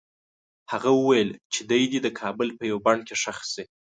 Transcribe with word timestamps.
هغه 0.71 0.89
وویل 0.99 1.29
چې 1.53 1.59
دی 1.69 1.83
دې 1.91 1.99
د 2.03 2.07
کابل 2.19 2.47
په 2.57 2.63
یوه 2.71 2.81
بڼ 2.85 2.97
کې 3.07 3.15
ښخ 3.21 3.39
شي. 3.53 3.63